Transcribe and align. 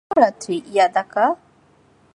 শুভরাত্রি, 0.07 0.55
ইয়াদাকা। 0.73 1.25